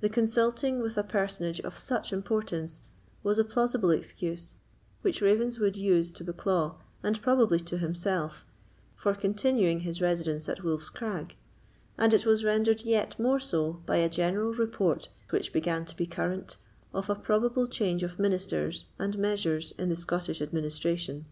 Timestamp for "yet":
12.82-13.18